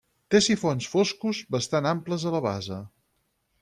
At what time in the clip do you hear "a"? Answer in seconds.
2.31-2.37